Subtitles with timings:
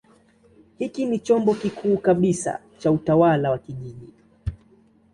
[0.77, 4.13] Hiki ni chombo kikuu kabisa cha utawala wa kijiji.